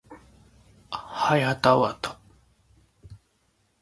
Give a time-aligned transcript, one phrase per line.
[0.89, 2.19] はやたわた